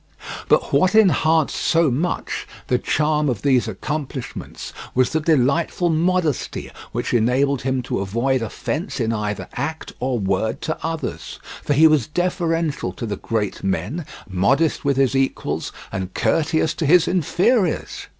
[0.47, 7.13] But what enhanced so much the charm of these accomplishments, was the delightful modesty which
[7.13, 12.07] enabled him to avoid offence in either act or word to others, for he was
[12.07, 18.07] deferential to the great men, modest with his equals, and courteous to his inferiors.